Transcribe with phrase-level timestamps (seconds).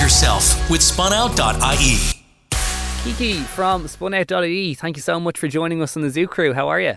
[0.00, 2.16] yourself with spunout.ie.
[3.04, 6.52] Kiki from spunout.ie, thank you so much for joining us on the Zoo Crew.
[6.52, 6.96] How are you?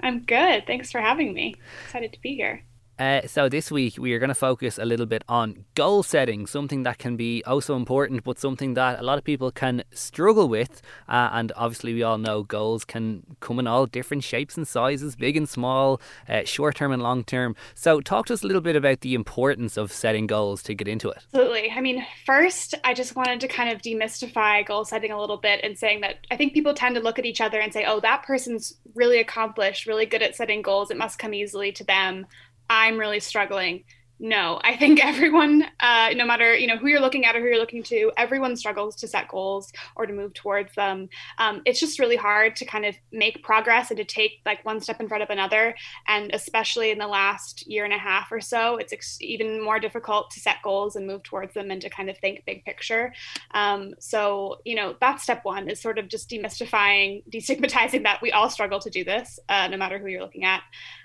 [0.00, 0.66] I'm good.
[0.66, 1.54] Thanks for having me.
[1.84, 2.64] Excited to be here.
[2.98, 6.46] Uh, so this week we are going to focus a little bit on goal setting,
[6.46, 10.48] something that can be also important, but something that a lot of people can struggle
[10.48, 10.82] with.
[11.08, 15.16] Uh, and obviously, we all know goals can come in all different shapes and sizes,
[15.16, 17.56] big and small, uh, short term and long term.
[17.74, 20.86] So, talk to us a little bit about the importance of setting goals to get
[20.86, 21.16] into it.
[21.16, 21.70] Absolutely.
[21.70, 25.60] I mean, first, I just wanted to kind of demystify goal setting a little bit
[25.62, 28.00] and saying that I think people tend to look at each other and say, "Oh,
[28.00, 30.90] that person's really accomplished, really good at setting goals.
[30.90, 32.26] It must come easily to them."
[32.72, 33.84] I'm really struggling.
[34.22, 37.46] No, I think everyone, uh, no matter you know who you're looking at or who
[37.46, 41.08] you're looking to, everyone struggles to set goals or to move towards them.
[41.38, 44.80] Um, it's just really hard to kind of make progress and to take like one
[44.80, 45.74] step in front of another.
[46.06, 49.80] And especially in the last year and a half or so, it's ex- even more
[49.80, 53.12] difficult to set goals and move towards them and to kind of think big picture.
[53.50, 58.30] Um, so you know that's step one is sort of just demystifying, destigmatizing that we
[58.30, 60.62] all struggle to do this, uh, no matter who you're looking at.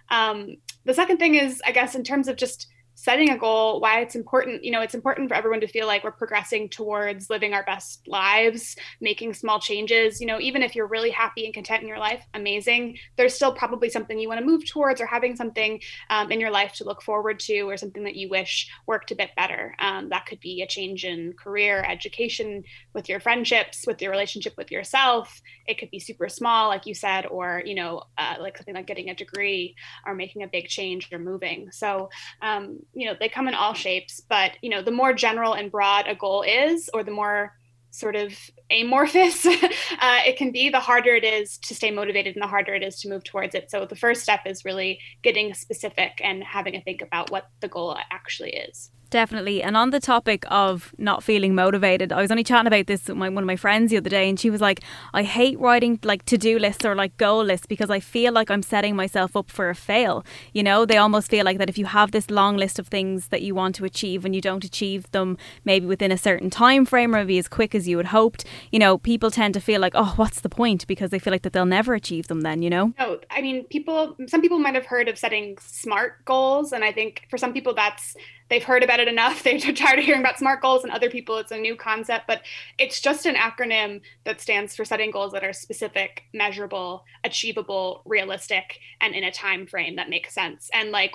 [0.09, 2.67] Um, the second thing is, I guess, in terms of just
[2.97, 6.03] setting a goal, why it's important, you know, it's important for everyone to feel like
[6.03, 10.19] we're progressing towards living our best lives, making small changes.
[10.19, 12.97] You know, even if you're really happy and content in your life, amazing.
[13.15, 16.49] There's still probably something you want to move towards or having something um, in your
[16.49, 19.75] life to look forward to or something that you wish worked a bit better.
[19.77, 22.63] Um, that could be a change in career, education,
[22.95, 25.39] with your friendships, with your relationship with yourself.
[25.67, 28.87] It could be super small, like you said, or, you know, uh, like something like
[28.87, 31.69] getting a degree or making a big change or moving.
[31.71, 32.09] So,
[32.41, 35.71] um, you know they come in all shapes but you know the more general and
[35.71, 37.53] broad a goal is or the more
[37.97, 38.33] sort of
[38.69, 42.75] amorphous uh, it can be the harder it is to stay motivated and the harder
[42.75, 43.71] it is to move towards it.
[43.71, 47.67] So the first step is really getting specific and having a think about what the
[47.67, 49.63] goal actually is Definitely.
[49.63, 53.17] And on the topic of not feeling motivated, I was only chatting about this with
[53.17, 54.81] my, one of my friends the other day, and she was like,
[55.13, 58.51] I hate writing like to do lists or like goal lists because I feel like
[58.51, 60.25] I'm setting myself up for a fail.
[60.53, 63.29] You know, they almost feel like that if you have this long list of things
[63.29, 66.85] that you want to achieve and you don't achieve them maybe within a certain time
[66.85, 69.79] frame or maybe as quick as you had hoped, you know, people tend to feel
[69.79, 70.85] like, oh, what's the point?
[70.87, 72.93] Because they feel like that they'll never achieve them then, you know?
[72.99, 76.73] No, I mean, people, some people might have heard of setting SMART goals.
[76.73, 78.15] And I think for some people that's,
[78.49, 79.43] they've heard about it enough.
[79.47, 82.27] They're tired of hearing about SMART goals, and other people, it's a new concept.
[82.27, 82.41] But
[82.77, 88.79] it's just an acronym that stands for setting goals that are specific, measurable, achievable, realistic,
[89.01, 90.69] and in a time frame that makes sense.
[90.73, 91.13] And like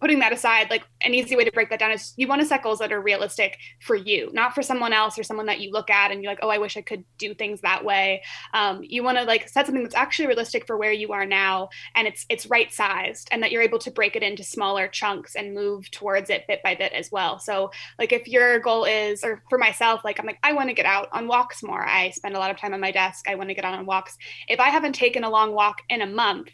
[0.00, 2.46] putting that aside, like an easy way to break that down is you want to
[2.46, 5.70] set goals that are realistic for you, not for someone else or someone that you
[5.70, 8.22] look at and you're like, oh, I wish I could do things that way.
[8.52, 11.68] Um, you want to like set something that's actually realistic for where you are now,
[11.94, 15.36] and it's it's right sized, and that you're able to break it into smaller chunks
[15.36, 17.38] and move towards it bit by bit as well.
[17.38, 20.74] So like if your goal is, or for myself, like I'm like I want to
[20.74, 21.84] get out on walks more.
[21.84, 23.28] I spend a lot of time on my desk.
[23.28, 24.16] I want to get out on walks.
[24.48, 26.50] If I haven't taken a long walk in a month,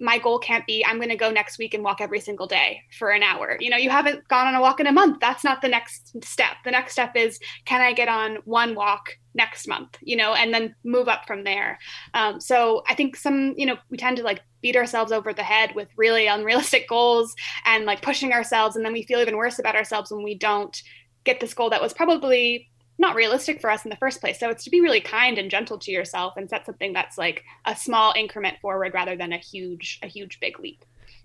[0.00, 2.80] my goal can't be i'm going to go next week and walk every single day
[2.98, 3.56] for an hour.
[3.60, 5.20] You know you haven't gone on a walk in a month.
[5.20, 6.56] That's not the next step.
[6.64, 10.54] The next step is can i get on one walk next month you know and
[10.54, 11.78] then move up from there.
[12.14, 15.42] Um, so i think some you know we tend to like beat ourselves over the
[15.42, 17.34] head with really unrealistic goals
[17.66, 20.82] and like pushing ourselves and then we feel even worse about ourselves when we don't
[21.24, 22.68] get this goal that was probably
[22.98, 24.38] not realistic for us in the first place.
[24.38, 27.44] So it's to be really kind and gentle to yourself and set something that's like
[27.64, 30.84] a small increment forward rather than a huge a huge big leap.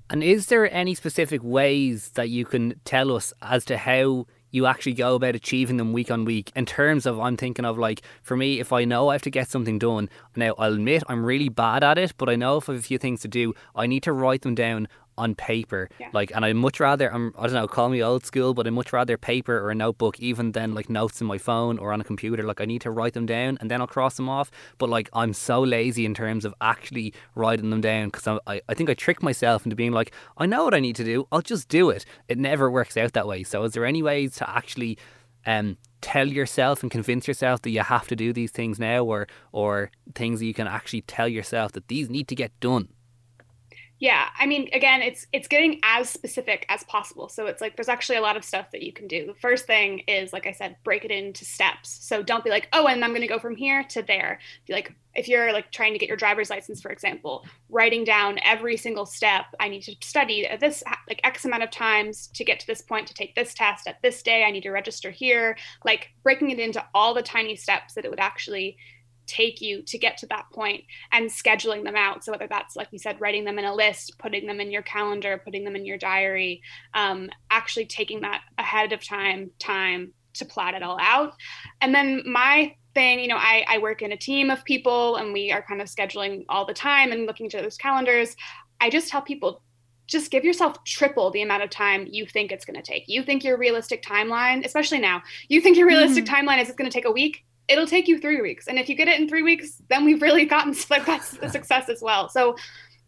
[0.09, 4.65] And is there any specific ways that you can tell us as to how you
[4.65, 8.01] actually go about achieving them week on week in terms of I'm thinking of like
[8.23, 11.23] for me if I know I have to get something done now I'll admit I'm
[11.23, 13.53] really bad at it but I know if I have a few things to do
[13.75, 14.87] I need to write them down
[15.19, 15.89] on paper.
[15.99, 16.09] Yeah.
[16.13, 18.69] Like, and I much rather, I'm, I don't know, call me old school, but I
[18.69, 22.01] much rather paper or a notebook even than like notes in my phone or on
[22.01, 22.43] a computer.
[22.43, 24.49] Like, I need to write them down and then I'll cross them off.
[24.77, 28.73] But like, I'm so lazy in terms of actually writing them down because I, I
[28.73, 31.41] think I trick myself into being like, I know what I need to do, I'll
[31.41, 32.05] just do it.
[32.27, 33.43] It never works out that way.
[33.43, 34.97] So, is there any ways to actually
[35.45, 39.27] um, tell yourself and convince yourself that you have to do these things now or
[39.51, 42.89] or things that you can actually tell yourself that these need to get done
[43.99, 47.27] yeah, I mean, again, it's it's getting as specific as possible.
[47.27, 49.25] So it's like there's actually a lot of stuff that you can do.
[49.25, 51.89] The first thing is, like I said, break it into steps.
[52.01, 54.39] So don't be like, oh, and I'm going to go from here to there.
[54.65, 58.39] Be like, if you're like trying to get your driver's license, for example, writing down
[58.45, 59.47] every single step.
[59.59, 63.05] I need to study this like X amount of times to get to this point
[63.07, 64.45] to take this test at this day.
[64.45, 65.57] I need to register here.
[65.83, 68.77] Like breaking it into all the tiny steps that it would actually
[69.29, 72.23] take you to get to that point and scheduling them out.
[72.23, 74.81] So whether that's like you said, writing them in a list, putting them in your
[74.81, 76.61] calendar, putting them in your diary,
[76.93, 81.33] um, actually taking that ahead of time time to plot it all out.
[81.81, 85.31] And then my thing, you know, I, I work in a team of people and
[85.33, 88.35] we are kind of scheduling all the time and looking at each other's calendars.
[88.81, 89.61] I just tell people
[90.07, 93.03] just give yourself triple the amount of time you think it's going to take.
[93.07, 96.47] You think your realistic timeline, especially now, you think your realistic mm-hmm.
[96.47, 97.45] timeline is it's going to take a week.
[97.69, 100.21] It'll take you three weeks, and if you get it in three weeks, then we've
[100.21, 102.29] really gotten like that's the success as well.
[102.29, 102.55] So,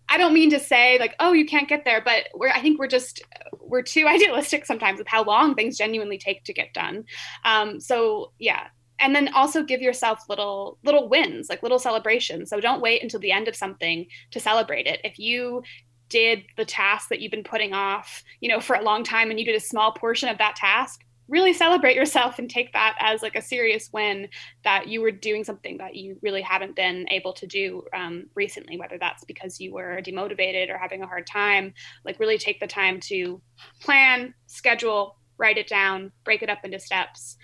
[0.07, 2.79] I don't mean to say like, oh, you can't get there, but we're I think
[2.79, 3.21] we're just
[3.59, 7.05] we're too idealistic sometimes with how long things genuinely take to get done.
[7.43, 8.67] Um, so yeah,
[8.99, 13.19] and then also give yourself little little wins like little celebrations so don't wait until
[13.19, 15.63] the end of something to celebrate it if you
[16.11, 19.39] did the task that you've been putting off, you know, for a long time and
[19.39, 23.21] you did a small portion of that task, really celebrate yourself and take that as
[23.21, 24.27] like a serious win
[24.65, 28.77] that you were doing something that you really haven't been able to do um, recently,
[28.77, 31.73] whether that's because you were demotivated or having a hard time.
[32.03, 33.41] Like, really take the time to
[33.79, 37.37] plan, schedule, write it down, break it up into steps,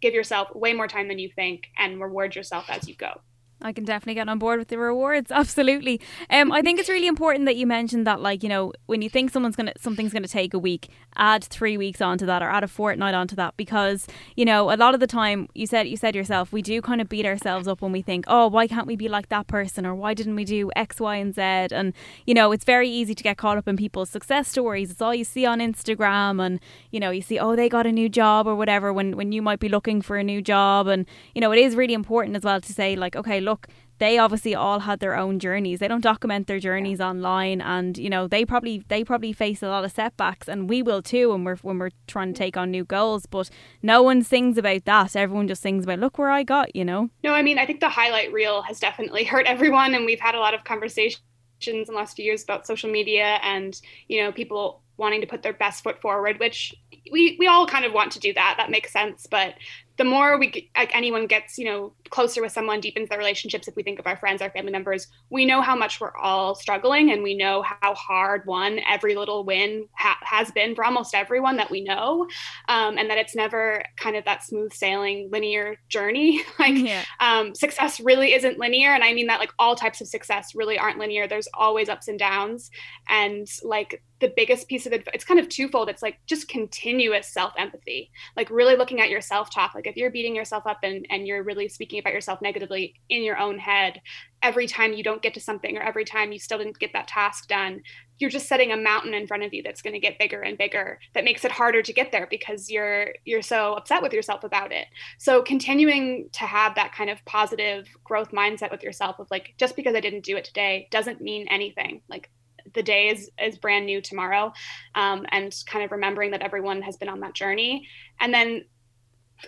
[0.00, 3.20] give yourself way more time than you think, and reward yourself as you go.
[3.62, 5.30] I can definitely get on board with the rewards.
[5.42, 6.00] Absolutely.
[6.30, 9.08] Um, I think it's really important that you mentioned that, like, you know, when you
[9.08, 12.64] think someone's gonna something's gonna take a week, add three weeks onto that or add
[12.64, 14.06] a fortnight onto that because,
[14.36, 17.00] you know, a lot of the time you said you said yourself, we do kind
[17.00, 19.86] of beat ourselves up when we think, oh, why can't we be like that person
[19.86, 21.40] or why didn't we do X, Y, and Z?
[21.40, 21.92] And
[22.26, 24.90] you know, it's very easy to get caught up in people's success stories.
[24.90, 26.60] It's all you see on Instagram, and
[26.90, 29.42] you know, you see, oh, they got a new job or whatever when when you
[29.42, 32.42] might be looking for a new job, and you know, it is really important as
[32.42, 33.68] well to say like, okay, look look,
[33.98, 35.78] they obviously all had their own journeys.
[35.78, 39.68] They don't document their journeys online, and you know they probably they probably face a
[39.68, 42.70] lot of setbacks, and we will too when we're when we're trying to take on
[42.70, 43.26] new goals.
[43.26, 43.48] But
[43.80, 45.14] no one sings about that.
[45.14, 46.74] Everyone just sings about look where I got.
[46.74, 47.10] You know.
[47.22, 50.34] No, I mean I think the highlight reel has definitely hurt everyone, and we've had
[50.34, 51.22] a lot of conversations
[51.68, 55.42] in the last few years about social media and you know people wanting to put
[55.42, 56.74] their best foot forward, which
[57.12, 58.54] we we all kind of want to do that.
[58.56, 59.54] That makes sense, but
[59.98, 63.76] the more we like anyone gets you know closer with someone deepens their relationships if
[63.76, 67.10] we think of our friends our family members we know how much we're all struggling
[67.10, 71.56] and we know how hard won every little win ha- has been for almost everyone
[71.56, 72.26] that we know
[72.68, 76.42] um, and that it's never kind of that smooth sailing linear journey.
[76.58, 77.02] Like yeah.
[77.18, 80.78] um, success really isn't linear and i mean that like all types of success really
[80.78, 81.26] aren't linear.
[81.26, 82.70] There's always ups and downs
[83.08, 85.88] and like the biggest piece of advice it's kind of twofold.
[85.88, 89.96] It's like just continuous self empathy like really looking at your self talk like if
[89.96, 93.58] you're beating yourself up and, and you're really speaking about yourself negatively in your own
[93.58, 94.00] head
[94.42, 97.08] every time you don't get to something or every time you still didn't get that
[97.08, 97.82] task done
[98.18, 100.56] you're just setting a mountain in front of you that's going to get bigger and
[100.56, 104.44] bigger that makes it harder to get there because you're you're so upset with yourself
[104.44, 104.86] about it.
[105.18, 109.74] So continuing to have that kind of positive growth mindset with yourself of like just
[109.74, 112.02] because i didn't do it today doesn't mean anything.
[112.08, 112.30] Like
[112.74, 114.52] the day is is brand new tomorrow
[114.94, 117.88] um, and kind of remembering that everyone has been on that journey.
[118.20, 118.64] And then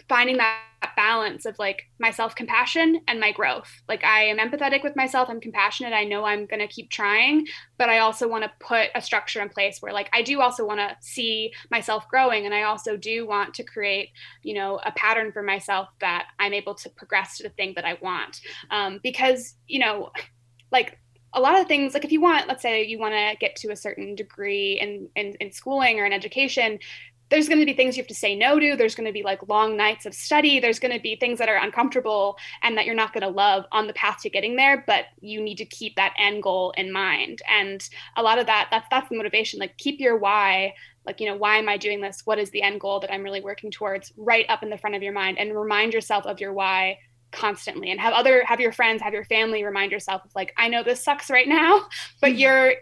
[0.08, 0.60] finding that
[0.96, 3.70] balance of like my self compassion and my growth.
[3.88, 5.92] Like I am empathetic with myself, I'm compassionate.
[5.92, 7.46] I know I'm going to keep trying,
[7.78, 10.66] but I also want to put a structure in place where like I do also
[10.66, 14.10] want to see myself growing and I also do want to create,
[14.42, 17.84] you know, a pattern for myself that I'm able to progress to the thing that
[17.84, 18.40] I want.
[18.70, 20.10] Um, because, you know,
[20.70, 20.98] like
[21.36, 23.72] a lot of things like if you want let's say you want to get to
[23.72, 26.78] a certain degree in, in, in schooling or in education
[27.30, 29.22] there's going to be things you have to say no to there's going to be
[29.22, 32.84] like long nights of study there's going to be things that are uncomfortable and that
[32.86, 35.64] you're not going to love on the path to getting there but you need to
[35.64, 37.42] keep that end goal in mind.
[37.48, 40.74] And a lot of that that's that's the motivation like keep your why
[41.06, 42.22] like you know why am i doing this?
[42.24, 44.12] What is the end goal that i'm really working towards?
[44.16, 46.98] Right up in the front of your mind and remind yourself of your why
[47.32, 47.90] constantly.
[47.90, 50.82] And have other have your friends have your family remind yourself of like i know
[50.82, 51.86] this sucks right now
[52.20, 52.38] but mm-hmm.
[52.38, 52.74] you're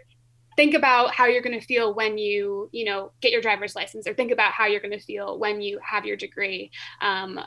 [0.55, 4.07] think about how you're going to feel when you you know get your driver's license
[4.07, 6.71] or think about how you're going to feel when you have your degree.
[7.01, 7.39] Um,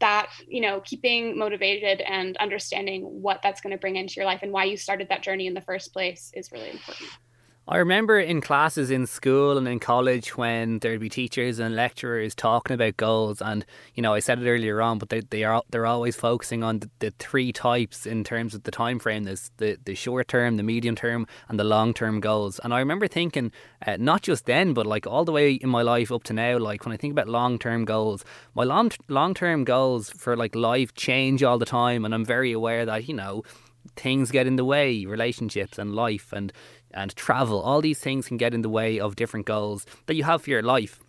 [0.00, 4.40] that you know keeping motivated and understanding what that's going to bring into your life
[4.42, 7.10] and why you started that journey in the first place is really important
[7.70, 12.34] I remember in classes in school and in college when there'd be teachers and lecturers
[12.34, 15.62] talking about goals, and you know I said it earlier on, but they they are
[15.68, 19.24] they're always focusing on the, the three types in terms of the time frame.
[19.24, 22.58] There's the the short term, the medium term, and the long term goals.
[22.64, 23.52] And I remember thinking,
[23.86, 26.56] uh, not just then, but like all the way in my life up to now,
[26.56, 30.54] like when I think about long term goals, my long long term goals for like
[30.54, 33.42] life change all the time, and I'm very aware that you know
[33.98, 36.52] things get in the way, relationships and life and
[36.92, 37.60] and travel.
[37.60, 40.50] All these things can get in the way of different goals that you have for
[40.50, 41.00] your life.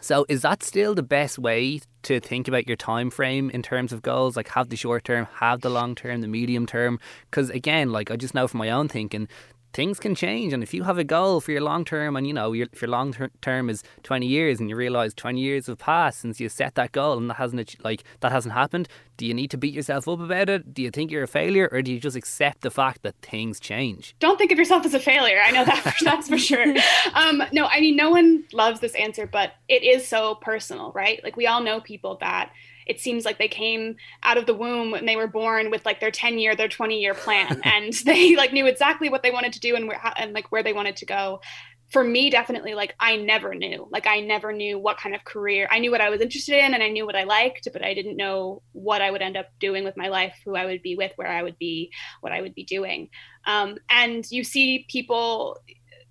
[0.00, 3.92] So is that still the best way to think about your time frame in terms
[3.92, 4.36] of goals?
[4.36, 7.00] Like have the short term, have the long term, the medium term?
[7.30, 9.28] Because again, like I just know from my own thinking,
[9.72, 10.52] things can change.
[10.52, 12.82] And if you have a goal for your long term, and you know, your, if
[12.82, 16.48] your long term is 20 years, and you realize 20 years have passed since you
[16.48, 19.74] set that goal, and that hasn't like that hasn't happened, do you need to beat
[19.74, 20.74] yourself up about it?
[20.74, 23.60] Do you think you're a failure, or do you just accept the fact that things
[23.60, 24.14] change?
[24.18, 25.40] Don't think of yourself as a failure.
[25.42, 26.74] I know that that's for sure.
[27.14, 31.22] Um, no, I mean, no one loves this answer, but it is so personal, right?
[31.22, 32.50] Like we all know people that
[32.86, 36.00] it seems like they came out of the womb and they were born with like
[36.00, 37.60] their 10 year their 20 year plan.
[37.64, 40.62] And they like knew exactly what they wanted to do and where and like where
[40.62, 41.40] they wanted to go.
[41.90, 43.88] For me definitely like i never knew.
[43.90, 45.68] Like i never knew what kind of career.
[45.70, 47.94] I knew what i was interested in and i knew what i liked but i
[47.94, 50.96] didn't know what i would end up doing with my life who i would be
[50.96, 53.10] with where i would be what i would be doing.
[53.44, 55.58] Um, and you see people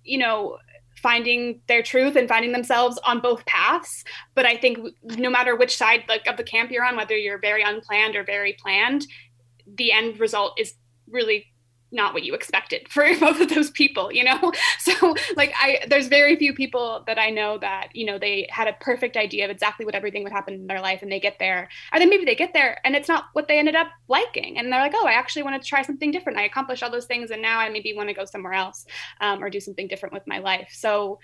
[0.04, 0.58] you know
[0.96, 4.04] finding their truth and finding themselves on both paths.
[4.34, 7.38] But i think no matter which side like of the camp you're on whether you're
[7.38, 9.06] very unplanned or very planned
[9.76, 10.74] the end result is
[11.08, 11.46] really
[11.96, 14.52] not what you expected for both of those people you know?
[14.78, 18.68] So like i there's very few people that i know that you know they had
[18.68, 21.38] a perfect idea of exactly what everything would happen in their life and they get
[21.38, 21.68] there.
[21.92, 24.72] And then maybe they get there and it's not what they ended up liking and
[24.72, 26.38] they're like oh i actually wanted to try something different.
[26.38, 28.86] I accomplished all those things and now i maybe want to go somewhere else
[29.20, 30.68] um, or do something different with my life.
[30.72, 31.18] So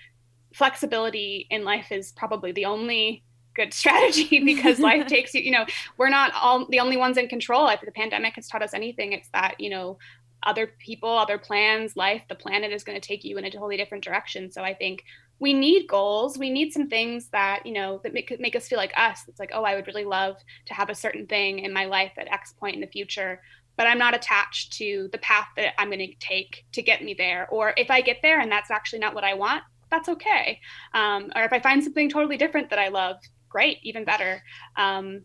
[0.53, 3.23] flexibility in life is probably the only
[3.55, 5.65] good strategy because life takes you you know
[5.97, 7.67] we're not all the only ones in control.
[7.67, 9.97] If the pandemic has taught us anything it's that you know
[10.45, 13.77] other people, other plans, life, the planet is going to take you in a totally
[13.77, 14.51] different direction.
[14.51, 15.03] So I think
[15.39, 16.37] we need goals.
[16.37, 19.21] We need some things that, you know, that make, make us feel like us.
[19.27, 22.11] It's like, oh, I would really love to have a certain thing in my life
[22.17, 23.41] at X point in the future,
[23.75, 27.13] but I'm not attached to the path that I'm going to take to get me
[27.13, 27.47] there.
[27.49, 30.59] Or if I get there and that's actually not what I want, that's okay.
[30.93, 33.17] Um, or if I find something totally different that I love,
[33.49, 34.41] great, even better.
[34.75, 35.23] Um,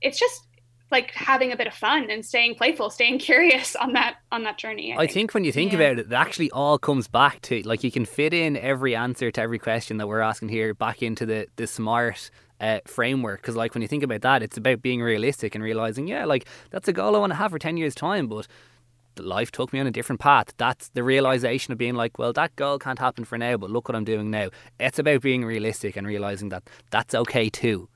[0.00, 0.48] it's just
[0.92, 4.58] like having a bit of fun and staying playful, staying curious on that on that
[4.58, 4.92] journey.
[4.92, 5.12] I, I think.
[5.12, 5.34] think.
[5.34, 5.78] when you think yeah.
[5.78, 9.30] about it, it actually all comes back to like you can fit in every answer
[9.30, 12.30] to every question that we're asking here back into the the smart
[12.60, 16.06] uh, framework because like when you think about that, it's about being realistic and realizing,
[16.06, 18.46] yeah, like that's a goal I want to have for ten years time, but
[19.18, 20.54] life took me on a different path.
[20.56, 23.88] That's the realization of being like, well, that goal can't happen for now, but look
[23.88, 24.48] what I'm doing now.
[24.80, 27.88] It's about being realistic and realizing that that's okay too.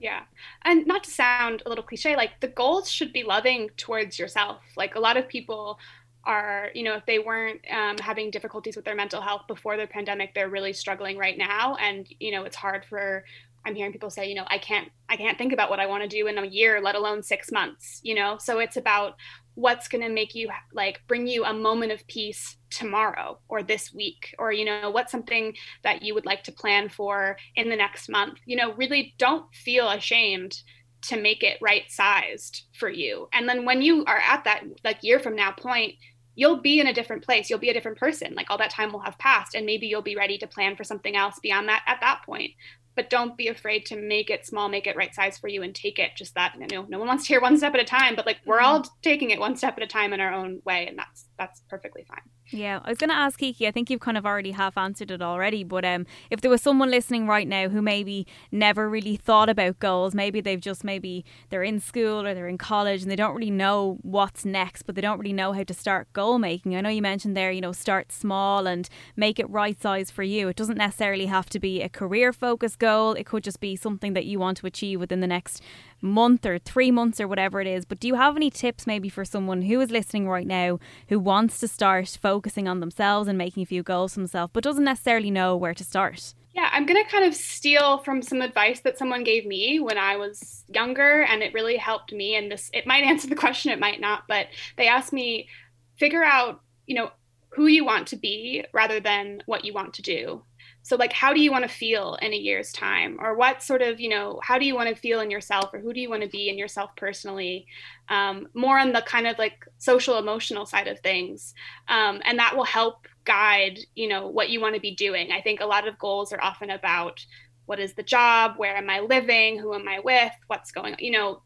[0.00, 0.22] Yeah.
[0.62, 4.60] And not to sound a little cliche, like the goals should be loving towards yourself.
[4.76, 5.78] Like a lot of people
[6.24, 9.86] are, you know, if they weren't um, having difficulties with their mental health before the
[9.86, 11.76] pandemic, they're really struggling right now.
[11.76, 13.24] And, you know, it's hard for
[13.64, 16.02] I'm hearing people say, you know, I can't I can't think about what I want
[16.02, 18.38] to do in a year, let alone 6 months, you know?
[18.38, 19.16] So it's about
[19.58, 23.92] what's going to make you like bring you a moment of peace tomorrow or this
[23.92, 27.74] week or you know what's something that you would like to plan for in the
[27.74, 28.38] next month?
[28.46, 30.62] You know really don't feel ashamed
[31.02, 33.28] to make it right sized for you.
[33.32, 35.94] And then when you are at that like year from now point
[36.36, 37.50] you'll be in a different place.
[37.50, 38.32] You'll be a different person.
[38.36, 40.84] Like all that time will have passed and maybe you'll be ready to plan for
[40.84, 42.52] something else beyond that at that point
[42.98, 45.72] but don't be afraid to make it small, make it right size for you and
[45.72, 47.84] take it just that, you know, no one wants to hear one step at a
[47.84, 48.88] time, but like we're all mm-hmm.
[49.02, 50.88] taking it one step at a time in our own way.
[50.88, 52.22] And that's, that's perfectly fine.
[52.50, 53.68] Yeah, I was going to ask Kiki.
[53.68, 55.64] I think you've kind of already half answered it already.
[55.64, 59.78] But um, if there was someone listening right now who maybe never really thought about
[59.80, 63.34] goals, maybe they've just maybe they're in school or they're in college and they don't
[63.34, 66.74] really know what's next, but they don't really know how to start goal making.
[66.74, 70.22] I know you mentioned there, you know, start small and make it right size for
[70.22, 70.48] you.
[70.48, 73.12] It doesn't necessarily have to be a career focused goal.
[73.12, 75.62] It could just be something that you want to achieve within the next
[76.00, 77.84] month or three months or whatever it is.
[77.84, 80.78] But do you have any tips maybe for someone who is listening right now
[81.08, 84.64] who wants to start focusing on themselves and making a few goals for themselves, but
[84.64, 86.34] doesn't necessarily know where to start?
[86.54, 89.96] Yeah, I'm going to kind of steal from some advice that someone gave me when
[89.96, 92.34] I was younger, and it really helped me.
[92.34, 95.48] And this, it might answer the question, it might not, but they asked me,
[95.96, 97.10] figure out, you know,
[97.50, 100.42] who you want to be rather than what you want to do
[100.88, 103.18] so like how do you want to feel in a year's time?
[103.20, 105.68] Or what sort of you know how do you want to feel in yourself?
[105.74, 107.66] Or who do you want to be in yourself personally?
[108.08, 111.52] Um, more on the kind of like social emotional side of things.
[111.88, 115.30] Um, and that will help guide you know what you want to be doing.
[115.30, 117.22] I think a lot of goals are often about
[117.66, 118.54] what is the job?
[118.56, 119.58] Where am i living?
[119.58, 120.32] Who am i with?
[120.46, 121.42] What's going on you know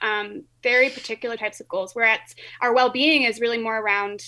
[0.00, 1.94] um, very particular types of goals.
[1.94, 2.20] Whereas
[2.62, 4.22] our well-being is really more around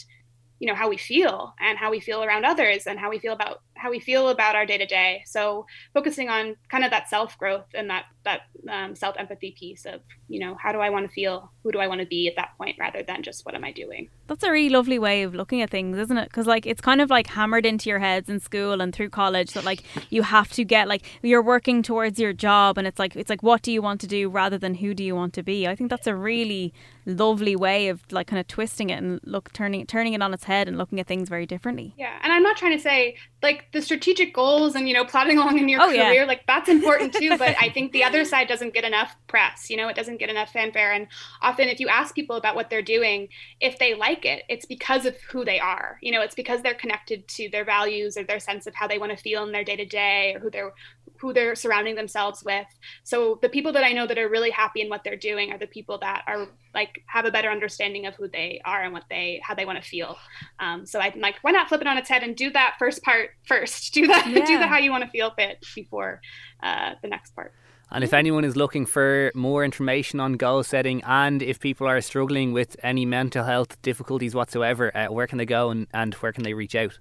[0.61, 3.33] you know how we feel and how we feel around others and how we feel
[3.33, 5.23] about how we feel about our day to day.
[5.27, 9.87] So focusing on kind of that self growth and that that um, self empathy piece
[9.87, 12.29] of you know how do I want to feel, who do I want to be
[12.29, 14.11] at that point, rather than just what am I doing.
[14.27, 16.29] That's a really lovely way of looking at things, isn't it?
[16.29, 19.53] Because like it's kind of like hammered into your heads in school and through college
[19.53, 23.17] that like you have to get like you're working towards your job, and it's like
[23.17, 25.43] it's like what do you want to do rather than who do you want to
[25.43, 25.67] be.
[25.67, 26.75] I think that's a really
[27.07, 30.45] lovely way of like kind of twisting it and look turning turning it on its
[30.45, 31.95] head and looking at things very differently.
[31.97, 35.39] Yeah, and I'm not trying to say like the strategic goals and you know plodding
[35.39, 36.25] along in your oh, career yeah.
[36.25, 39.77] like that's important too but i think the other side doesn't get enough press you
[39.77, 41.07] know it doesn't get enough fanfare and
[41.43, 43.29] often if you ask people about what they're doing
[43.61, 46.75] if they like it it's because of who they are you know it's because they're
[46.75, 49.65] connected to their values or their sense of how they want to feel in their
[49.65, 50.73] day to day or who they're
[51.21, 52.67] who they're surrounding themselves with.
[53.05, 55.59] So the people that I know that are really happy in what they're doing are
[55.59, 59.05] the people that are like have a better understanding of who they are and what
[59.11, 60.17] they how they want to feel.
[60.61, 63.03] Um, so I'm like, why not flip it on its head and do that first
[63.03, 63.95] part first?
[63.99, 64.45] Do that, yeah.
[64.47, 66.21] do the how you want to feel bit before
[66.63, 67.53] uh, the next part.
[67.91, 72.01] And if anyone is looking for more information on goal setting and if people are
[72.03, 76.33] struggling with any mental health difficulties whatsoever, uh, where can they go and, and where
[76.33, 76.99] can they reach out?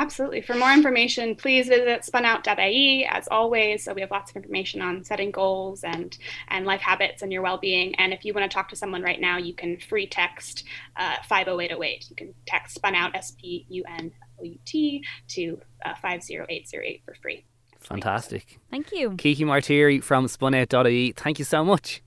[0.00, 0.40] Absolutely.
[0.40, 3.84] For more information, please visit spunout.ie as always.
[3.84, 6.16] So we have lots of information on setting goals and
[6.48, 7.94] and life habits and your well-being.
[7.96, 10.64] And if you want to talk to someone right now, you can free text
[10.96, 12.06] uh, 50808.
[12.08, 17.14] You can text spunout S P U N O U T to uh, 50808 for
[17.20, 17.44] free.
[17.80, 18.58] Fantastic.
[18.70, 19.16] Thank you.
[19.18, 21.12] Kiki Martire from spunout.ie.
[21.12, 22.02] Thank you so much.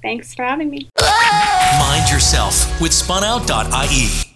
[0.00, 0.88] Thanks for having me.
[0.98, 4.26] Mind yourself with spunout.ie.